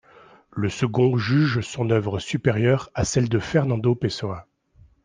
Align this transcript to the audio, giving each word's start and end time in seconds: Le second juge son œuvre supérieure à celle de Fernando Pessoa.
Le 0.49 0.67
second 0.67 1.15
juge 1.15 1.61
son 1.61 1.91
œuvre 1.91 2.17
supérieure 2.17 2.89
à 2.95 3.05
celle 3.05 3.29
de 3.29 3.37
Fernando 3.37 3.93
Pessoa. 3.93 4.47